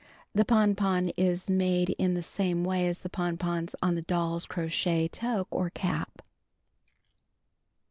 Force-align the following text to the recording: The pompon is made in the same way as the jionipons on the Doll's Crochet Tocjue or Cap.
The 0.33 0.45
pompon 0.45 1.11
is 1.15 1.47
made 1.47 1.91
in 1.91 2.15
the 2.15 2.23
same 2.23 2.63
way 2.63 2.87
as 2.87 2.97
the 3.01 3.09
jionipons 3.09 3.75
on 3.83 3.93
the 3.93 4.01
Doll's 4.01 4.47
Crochet 4.47 5.07
Tocjue 5.07 5.45
or 5.51 5.69
Cap. 5.69 6.23